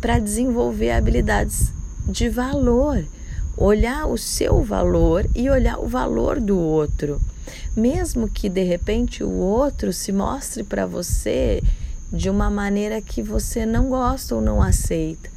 para 0.00 0.20
desenvolver 0.20 0.92
habilidades 0.92 1.72
de 2.06 2.28
valor 2.28 3.04
olhar 3.56 4.06
o 4.06 4.16
seu 4.16 4.62
valor 4.62 5.26
e 5.34 5.48
olhar 5.50 5.78
o 5.78 5.86
valor 5.86 6.40
do 6.40 6.58
outro. 6.58 7.20
Mesmo 7.76 8.28
que 8.28 8.48
de 8.48 8.62
repente 8.62 9.22
o 9.22 9.30
outro 9.30 9.92
se 9.92 10.12
mostre 10.12 10.62
para 10.62 10.86
você 10.86 11.62
de 12.12 12.28
uma 12.28 12.50
maneira 12.50 13.00
que 13.00 13.22
você 13.22 13.64
não 13.64 13.88
gosta 13.88 14.34
ou 14.34 14.40
não 14.40 14.62
aceita. 14.62 15.30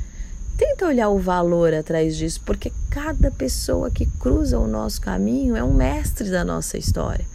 Tenta 0.57 0.85
olhar 0.85 1.09
o 1.09 1.19
valor 1.19 1.73
atrás 1.73 2.15
disso, 2.15 2.41
porque 2.45 2.71
cada 2.89 3.29
pessoa 3.29 3.91
que 3.91 4.05
cruza 4.05 4.57
o 4.57 4.67
nosso 4.67 5.01
caminho 5.01 5.55
é 5.55 5.63
um 5.63 5.73
mestre 5.73 6.29
da 6.29 6.45
nossa 6.45 6.77
história. 6.77 7.25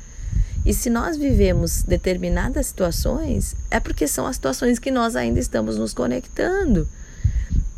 E 0.64 0.74
se 0.74 0.90
nós 0.90 1.16
vivemos 1.16 1.82
determinadas 1.82 2.66
situações, 2.66 3.56
é 3.70 3.80
porque 3.80 4.06
são 4.06 4.26
as 4.26 4.36
situações 4.36 4.78
que 4.78 4.90
nós 4.90 5.16
ainda 5.16 5.40
estamos 5.40 5.78
nos 5.78 5.94
conectando 5.94 6.86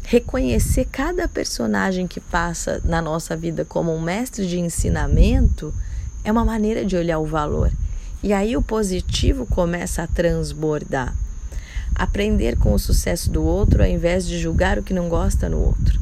reconhecer 0.02 0.86
cada 0.90 1.28
personagem 1.28 2.06
que 2.06 2.20
passa 2.20 2.80
na 2.84 3.00
nossa 3.00 3.36
vida 3.36 3.64
como 3.64 3.94
um 3.94 4.00
mestre 4.00 4.46
de 4.46 4.58
ensinamento 4.58 5.72
é 6.24 6.30
uma 6.30 6.44
maneira 6.44 6.84
de 6.84 6.96
olhar 6.96 7.18
o 7.18 7.26
valor. 7.26 7.72
E 8.22 8.32
aí 8.32 8.56
o 8.56 8.62
positivo 8.62 9.46
começa 9.46 10.02
a 10.02 10.06
transbordar. 10.06 11.14
Aprender 11.94 12.56
com 12.56 12.72
o 12.72 12.78
sucesso 12.78 13.30
do 13.30 13.42
outro 13.42 13.82
ao 13.82 13.88
invés 13.88 14.26
de 14.26 14.38
julgar 14.38 14.78
o 14.78 14.82
que 14.82 14.94
não 14.94 15.08
gosta 15.08 15.48
no 15.48 15.58
outro. 15.58 16.00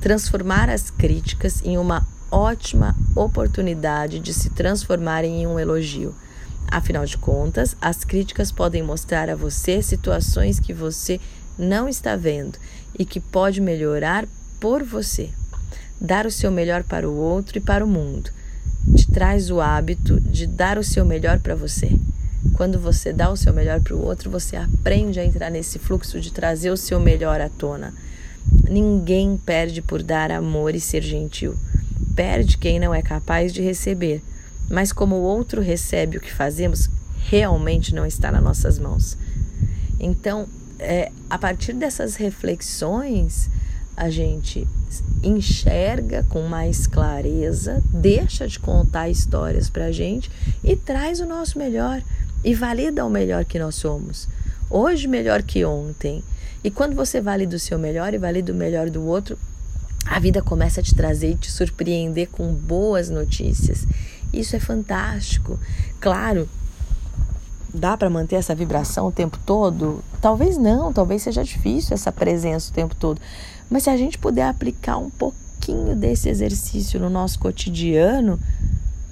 Transformar 0.00 0.70
as 0.70 0.90
críticas 0.90 1.60
em 1.64 1.76
uma 1.76 2.06
ótima 2.30 2.94
oportunidade 3.16 4.20
de 4.20 4.32
se 4.32 4.50
transformarem 4.50 5.42
em 5.42 5.46
um 5.46 5.58
elogio. 5.58 6.14
Afinal 6.70 7.04
de 7.06 7.16
contas, 7.16 7.74
as 7.80 8.04
críticas 8.04 8.52
podem 8.52 8.82
mostrar 8.82 9.30
a 9.30 9.34
você 9.34 9.82
situações 9.82 10.60
que 10.60 10.72
você 10.72 11.18
não 11.58 11.88
está 11.88 12.14
vendo 12.14 12.58
e 12.98 13.04
que 13.04 13.18
pode 13.20 13.60
melhorar 13.60 14.26
por 14.60 14.84
você. 14.84 15.30
Dar 16.00 16.26
o 16.26 16.30
seu 16.30 16.50
melhor 16.50 16.84
para 16.84 17.08
o 17.08 17.14
outro 17.14 17.58
e 17.58 17.60
para 17.60 17.84
o 17.84 17.88
mundo. 17.88 18.30
Te 18.94 19.10
traz 19.10 19.50
o 19.50 19.60
hábito 19.60 20.20
de 20.20 20.46
dar 20.46 20.78
o 20.78 20.84
seu 20.84 21.04
melhor 21.04 21.40
para 21.40 21.54
você. 21.54 21.90
Quando 22.54 22.78
você 22.78 23.12
dá 23.12 23.30
o 23.30 23.36
seu 23.36 23.52
melhor 23.52 23.80
para 23.80 23.94
o 23.94 24.02
outro, 24.02 24.30
você 24.30 24.56
aprende 24.56 25.18
a 25.18 25.24
entrar 25.24 25.50
nesse 25.50 25.78
fluxo 25.78 26.20
de 26.20 26.32
trazer 26.32 26.70
o 26.70 26.76
seu 26.76 27.00
melhor 27.00 27.40
à 27.40 27.48
tona. 27.48 27.92
Ninguém 28.68 29.36
perde 29.36 29.82
por 29.82 30.02
dar 30.02 30.30
amor 30.30 30.74
e 30.74 30.80
ser 30.80 31.02
gentil. 31.02 31.56
Perde 32.14 32.56
quem 32.56 32.78
não 32.78 32.94
é 32.94 33.02
capaz 33.02 33.52
de 33.52 33.62
receber. 33.62 34.22
Mas 34.70 34.92
como 34.92 35.16
o 35.16 35.22
outro 35.22 35.60
recebe 35.60 36.16
o 36.16 36.20
que 36.20 36.32
fazemos, 36.32 36.88
realmente 37.28 37.94
não 37.94 38.06
está 38.06 38.30
nas 38.30 38.42
nossas 38.42 38.78
mãos. 38.78 39.16
Então, 39.98 40.46
é, 40.78 41.10
a 41.28 41.38
partir 41.38 41.72
dessas 41.72 42.16
reflexões, 42.16 43.50
a 43.96 44.08
gente 44.08 44.66
enxerga 45.22 46.24
com 46.28 46.42
mais 46.42 46.86
clareza, 46.86 47.82
deixa 47.92 48.46
de 48.46 48.58
contar 48.58 49.08
histórias 49.08 49.68
para 49.68 49.86
a 49.86 49.92
gente 49.92 50.30
e 50.62 50.76
traz 50.76 51.20
o 51.20 51.26
nosso 51.26 51.58
melhor 51.58 52.02
e 52.44 52.54
valida 52.54 53.04
o 53.04 53.10
melhor 53.10 53.44
que 53.44 53.58
nós 53.58 53.74
somos. 53.74 54.28
Hoje, 54.70 55.08
melhor 55.08 55.42
que 55.42 55.64
ontem. 55.64 56.22
E 56.62 56.70
quando 56.70 56.94
você 56.94 57.20
valida 57.20 57.56
o 57.56 57.58
seu 57.58 57.78
melhor 57.78 58.14
e 58.14 58.18
valida 58.18 58.52
o 58.52 58.56
melhor 58.56 58.90
do 58.90 59.02
outro, 59.04 59.38
a 60.06 60.18
vida 60.18 60.40
começa 60.42 60.80
a 60.80 60.82
te 60.82 60.94
trazer 60.94 61.32
e 61.32 61.36
te 61.36 61.50
surpreender 61.50 62.28
com 62.28 62.52
boas 62.52 63.10
notícias. 63.10 63.86
Isso 64.32 64.54
é 64.54 64.60
fantástico. 64.60 65.58
Claro, 66.00 66.48
dá 67.72 67.96
para 67.96 68.08
manter 68.08 68.36
essa 68.36 68.54
vibração 68.54 69.06
o 69.06 69.12
tempo 69.12 69.38
todo? 69.44 70.02
Talvez 70.20 70.56
não, 70.56 70.92
talvez 70.92 71.22
seja 71.22 71.44
difícil 71.44 71.94
essa 71.94 72.10
presença 72.10 72.70
o 72.70 72.74
tempo 72.74 72.94
todo. 72.94 73.20
Mas 73.70 73.84
se 73.84 73.90
a 73.90 73.96
gente 73.96 74.18
puder 74.18 74.48
aplicar 74.48 74.96
um 74.96 75.10
pouquinho 75.10 75.94
desse 75.94 76.28
exercício 76.28 76.98
no 76.98 77.10
nosso 77.10 77.38
cotidiano, 77.38 78.38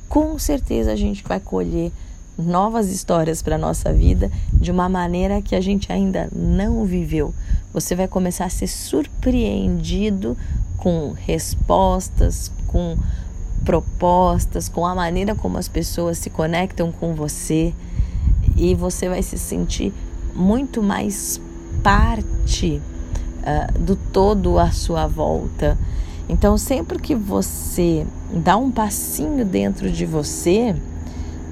com 0.09 0.39
certeza 0.39 0.93
a 0.93 0.97
gente 0.97 1.23
vai 1.25 1.41
colher 1.41 1.93
novas 2.39 2.91
histórias 2.91 3.41
para 3.43 3.57
nossa 3.57 3.93
vida 3.93 4.31
de 4.53 4.71
uma 4.71 4.89
maneira 4.89 5.41
que 5.41 5.55
a 5.55 5.61
gente 5.61 5.93
ainda 5.93 6.29
não 6.35 6.85
viveu. 6.85 7.35
Você 7.73 7.95
vai 7.95 8.09
começar 8.09 8.47
a 8.47 8.51
ser 8.51 8.67
surpreendido 8.67 10.37
com 10.77 11.13
respostas, 11.13 12.51
com 12.67 12.97
propostas, 13.65 14.69
com 14.69 14.87
a 14.87 14.95
maneira 14.95 15.35
como 15.35 15.59
as 15.59 15.67
pessoas 15.67 16.19
se 16.19 16.31
conectam 16.31 16.93
com 16.93 17.15
você 17.15 17.75
e 18.57 18.75
você 18.75 19.09
vai 19.09 19.23
se 19.23 19.39
sentir 19.39 19.93
muito 20.35 20.83
mais 20.83 21.41
parte 21.83 22.81
uh, 23.43 23.79
do 23.79 23.97
todo 23.97 24.59
à 24.59 24.71
sua 24.71 25.07
volta. 25.07 25.77
Então, 26.29 26.59
sempre 26.59 26.99
que 26.99 27.15
você 27.15 28.05
dá 28.33 28.57
um 28.57 28.71
passinho 28.71 29.45
dentro 29.45 29.91
de 29.91 30.05
você, 30.05 30.75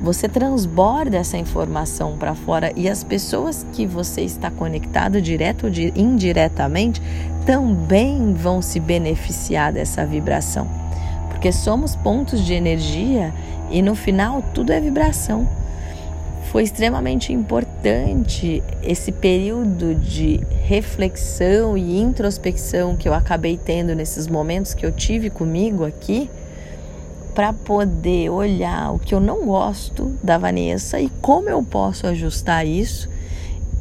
você 0.03 0.29
transborda 0.29 1.17
essa 1.17 1.39
informação 1.39 2.17
para 2.19 2.35
fora 2.35 2.73
e 2.75 2.89
as 2.89 3.05
pessoas 3.05 3.65
que 3.73 3.87
você 3.87 4.23
está 4.23 4.51
conectado 4.51 5.23
direto 5.23 5.67
ou 5.67 5.73
indiretamente 5.95 7.01
também 7.47 8.35
vão 8.35 8.61
se 8.61 8.81
beneficiar 8.81 9.73
dessa 9.73 10.05
vibração. 10.05 10.69
Porque 11.31 11.53
somos 11.53 11.95
pontos 11.95 12.45
de 12.45 12.55
energia 12.55 13.33
e 13.71 13.81
no 13.81 13.95
final 13.95 14.43
tudo 14.53 14.73
é 14.73 14.81
vibração 14.81 15.49
foi 16.55 16.63
extremamente 16.63 17.33
importante 17.33 18.63
esse 18.81 19.11
período 19.11 19.93
de 19.93 20.41
reflexão 20.63 21.77
e 21.77 21.99
introspecção 21.99 22.95
que 22.95 23.09
eu 23.09 23.13
acabei 23.13 23.57
tendo 23.59 23.93
nesses 23.93 24.29
momentos 24.29 24.73
que 24.73 24.87
eu 24.87 24.93
tive 24.93 25.31
comigo 25.31 25.85
aqui, 25.85 26.31
para 27.35 27.53
poder 27.53 28.31
olhar 28.31 28.93
o 28.93 29.01
que 29.01 29.13
eu 29.13 29.19
não 29.19 29.45
gosto 29.45 30.17
da 30.23 30.39
Vanessa 30.39 31.01
e 31.01 31.09
como 31.21 31.49
eu 31.49 31.61
posso 31.61 32.07
ajustar 32.07 32.65
isso. 32.65 33.09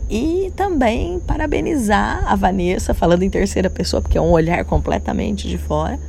E 0.09 0.51
também 0.55 1.19
parabenizar 1.19 2.23
a 2.25 2.35
Vanessa, 2.35 2.91
falando 2.95 3.21
em 3.21 3.29
terceira 3.29 3.69
pessoa, 3.69 4.01
porque 4.01 4.17
é 4.17 4.21
um 4.21 4.31
olhar 4.31 4.65
completamente 4.65 5.47
de 5.47 5.59
fora, 5.59 5.99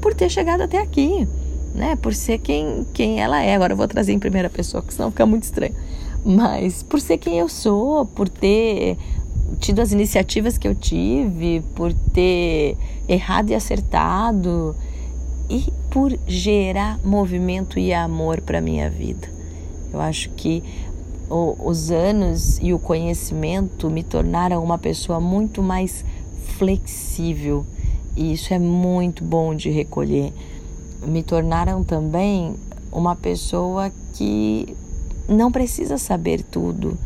por 0.00 0.14
ter 0.14 0.30
chegado 0.30 0.60
até 0.60 0.78
aqui, 0.78 1.26
né? 1.74 1.96
Por 1.96 2.14
ser 2.14 2.38
quem, 2.38 2.86
quem 2.94 3.20
ela 3.20 3.42
é. 3.42 3.56
Agora 3.56 3.72
eu 3.72 3.76
vou 3.76 3.88
trazer 3.88 4.12
em 4.12 4.18
primeira 4.20 4.48
pessoa, 4.48 4.80
porque 4.80 4.94
senão 4.94 5.10
fica 5.10 5.26
muito 5.26 5.42
estranho 5.42 5.74
mas 6.24 6.82
por 6.82 7.00
ser 7.00 7.18
quem 7.18 7.38
eu 7.38 7.48
sou, 7.48 8.06
por 8.06 8.28
ter 8.28 8.96
tido 9.60 9.80
as 9.80 9.92
iniciativas 9.92 10.56
que 10.56 10.66
eu 10.66 10.74
tive, 10.74 11.62
por 11.74 11.92
ter 11.92 12.76
errado 13.08 13.50
e 13.50 13.54
acertado 13.54 14.74
e 15.50 15.72
por 15.90 16.16
gerar 16.26 16.98
movimento 17.04 17.78
e 17.78 17.92
amor 17.92 18.40
para 18.40 18.60
minha 18.60 18.88
vida. 18.88 19.28
Eu 19.92 20.00
acho 20.00 20.30
que 20.30 20.62
os 21.28 21.90
anos 21.90 22.58
e 22.60 22.72
o 22.72 22.78
conhecimento 22.78 23.90
me 23.90 24.02
tornaram 24.02 24.62
uma 24.62 24.78
pessoa 24.78 25.20
muito 25.20 25.62
mais 25.62 26.04
flexível 26.58 27.64
e 28.16 28.32
isso 28.32 28.52
é 28.52 28.58
muito 28.58 29.24
bom 29.24 29.54
de 29.54 29.70
recolher. 29.70 30.32
Me 31.06 31.22
tornaram 31.22 31.82
também 31.82 32.54
uma 32.92 33.16
pessoa 33.16 33.92
que 34.14 34.76
não 35.28 35.50
precisa 35.50 35.98
saber 35.98 36.42
tudo. 36.42 36.98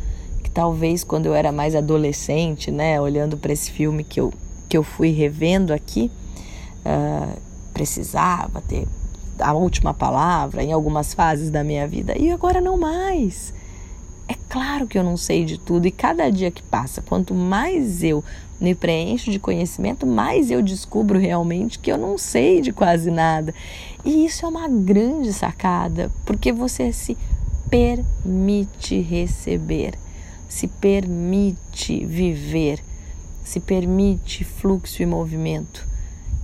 Que 0.42 0.50
talvez 0.50 1.04
quando 1.04 1.26
eu 1.26 1.34
era 1.34 1.52
mais 1.52 1.74
adolescente, 1.74 2.70
né, 2.70 3.00
olhando 3.00 3.36
para 3.36 3.52
esse 3.52 3.70
filme 3.70 4.04
que 4.04 4.20
eu, 4.20 4.32
que 4.68 4.76
eu 4.76 4.82
fui 4.82 5.10
revendo 5.10 5.72
aqui, 5.72 6.10
uh, 6.84 7.38
precisava 7.72 8.60
ter 8.62 8.86
a 9.38 9.52
última 9.52 9.94
palavra 9.94 10.62
em 10.62 10.72
algumas 10.72 11.14
fases 11.14 11.50
da 11.50 11.62
minha 11.62 11.86
vida. 11.86 12.16
E 12.18 12.30
agora 12.30 12.60
não 12.60 12.76
mais. 12.76 13.54
É 14.28 14.34
claro 14.48 14.86
que 14.86 14.98
eu 14.98 15.02
não 15.02 15.16
sei 15.16 15.44
de 15.44 15.58
tudo 15.58 15.86
e 15.86 15.90
cada 15.90 16.28
dia 16.28 16.50
que 16.50 16.62
passa, 16.62 17.00
quanto 17.00 17.34
mais 17.34 18.02
eu 18.02 18.22
me 18.60 18.74
preencho 18.74 19.30
de 19.30 19.38
conhecimento, 19.38 20.06
mais 20.06 20.50
eu 20.50 20.60
descubro 20.60 21.18
realmente 21.18 21.78
que 21.78 21.90
eu 21.90 21.96
não 21.96 22.18
sei 22.18 22.60
de 22.60 22.72
quase 22.72 23.10
nada. 23.10 23.54
E 24.04 24.26
isso 24.26 24.44
é 24.44 24.48
uma 24.48 24.68
grande 24.68 25.32
sacada, 25.32 26.10
porque 26.26 26.52
você 26.52 26.92
se 26.92 27.16
permite 27.70 29.00
receber, 29.00 29.94
se 30.48 30.66
permite 30.66 32.04
viver, 32.04 32.82
se 33.44 33.60
permite 33.60 34.44
fluxo 34.44 35.02
e 35.02 35.06
movimento. 35.06 35.86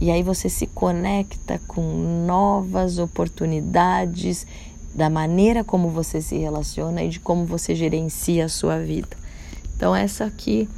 E 0.01 0.11
aí 0.11 0.23
você 0.23 0.49
se 0.49 0.67
conecta 0.67 1.61
com 1.67 1.81
novas 2.27 2.99
oportunidades 2.99 4.47
da 4.95 5.09
maneira 5.09 5.65
como 5.65 5.89
você 5.89 6.21
se 6.21 6.37
relaciona 6.37 7.03
e 7.03 7.09
de 7.09 7.21
como 7.21 7.45
você 7.45 7.75
gerencia 7.75 8.45
a 8.45 8.49
sua 8.49 8.79
vida. 8.79 9.17
Então, 9.77 9.95
essa 9.95 10.25
aqui 10.25 10.69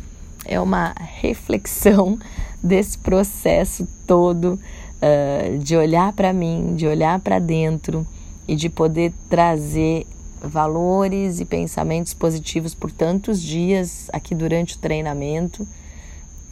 é 0.44 0.60
uma 0.60 0.94
reflexão 0.98 2.18
desse 2.62 2.96
processo 2.98 3.86
todo 4.06 4.54
uh, 4.54 5.58
de 5.58 5.76
olhar 5.76 6.12
para 6.12 6.32
mim, 6.32 6.74
de 6.76 6.86
olhar 6.86 7.18
para 7.20 7.38
dentro 7.38 8.06
e 8.48 8.54
de 8.54 8.68
poder 8.68 9.12
trazer 9.28 10.06
valores 10.40 11.40
e 11.40 11.44
pensamentos 11.44 12.14
positivos 12.14 12.74
por 12.74 12.90
tantos 12.90 13.42
dias 13.42 14.08
aqui 14.12 14.34
durante 14.34 14.76
o 14.76 14.78
treinamento 14.78 15.66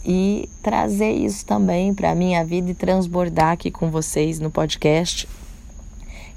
e 0.04 0.48
trazer 0.62 1.12
isso 1.12 1.46
também 1.46 1.94
para 1.94 2.10
a 2.10 2.14
minha 2.14 2.44
vida 2.44 2.70
e 2.70 2.74
transbordar 2.74 3.52
aqui 3.52 3.70
com 3.70 3.90
vocês 3.90 4.38
no 4.38 4.50
podcast. 4.50 5.28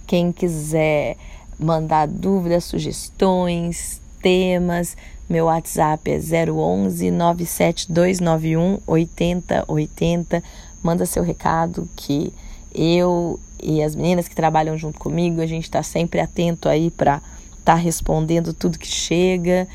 Quem 0.06 0.32
quiser 0.32 1.18
mandar 1.60 2.08
dúvidas, 2.08 2.64
sugestões, 2.64 4.02
temas, 4.22 4.96
meu 5.30 5.46
WhatsApp 5.46 6.10
é 6.10 6.18
011 6.50 7.12
97291 7.12 8.80
8080. 8.88 10.44
Manda 10.82 11.06
seu 11.06 11.24
recado 11.24 11.90
que 11.96 12.32
eu 12.74 13.38
e 13.62 13.82
as 13.82 13.96
meninas 13.96 14.28
que 14.28 14.36
trabalham 14.36 14.78
junto 14.78 15.00
comigo, 15.00 15.42
a 15.42 15.46
gente 15.46 15.64
está 15.64 15.82
sempre 15.84 16.20
atento 16.20 16.70
aí 16.70 16.92
para 16.92 17.22
está 17.68 17.76
respondendo 17.76 18.54
tudo 18.54 18.80
que 18.80 18.88
chega. 18.88 19.68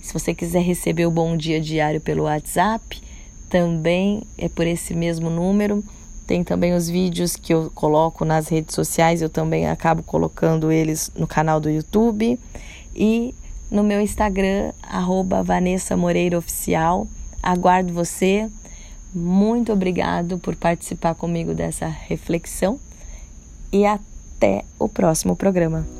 Se 0.00 0.12
você 0.12 0.32
quiser 0.32 0.62
receber 0.62 1.04
o 1.06 1.10
bom 1.10 1.36
dia 1.36 1.60
diário 1.60 2.00
pelo 2.00 2.22
WhatsApp, 2.22 3.02
também 3.48 4.22
é 4.38 4.48
por 4.48 4.68
esse 4.68 4.94
mesmo 4.94 5.28
número. 5.28 5.82
Tem 6.28 6.44
também 6.44 6.74
os 6.74 6.88
vídeos 6.88 7.34
que 7.34 7.52
eu 7.52 7.68
coloco 7.74 8.24
nas 8.24 8.46
redes 8.46 8.72
sociais, 8.72 9.20
eu 9.20 9.28
também 9.28 9.68
acabo 9.68 10.00
colocando 10.04 10.70
eles 10.70 11.10
no 11.16 11.26
canal 11.26 11.58
do 11.58 11.68
YouTube 11.68 12.38
e 12.94 13.34
no 13.68 13.82
meu 13.82 14.00
Instagram, 14.00 14.72
Vanessa 15.44 15.96
Moreira 15.96 16.38
Oficial. 16.38 17.08
Aguardo 17.42 17.92
você. 17.92 18.48
Muito 19.12 19.72
obrigado 19.72 20.38
por 20.38 20.54
participar 20.54 21.16
comigo 21.16 21.52
dessa 21.52 21.88
reflexão 21.88 22.78
e 23.72 23.84
até 23.84 24.64
o 24.78 24.88
próximo 24.88 25.34
programa. 25.34 25.99